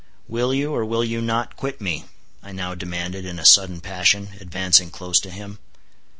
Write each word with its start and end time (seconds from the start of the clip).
"Will 0.27 0.51
you, 0.51 0.73
or 0.73 0.83
will 0.83 1.03
you 1.03 1.21
not, 1.21 1.55
quit 1.55 1.79
me?" 1.79 2.05
I 2.41 2.51
now 2.53 2.73
demanded 2.73 3.23
in 3.23 3.37
a 3.37 3.45
sudden 3.45 3.81
passion, 3.81 4.29
advancing 4.41 4.89
close 4.89 5.19
to 5.19 5.29
him. 5.29 5.59